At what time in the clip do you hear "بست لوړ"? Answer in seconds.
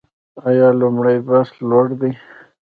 1.27-1.87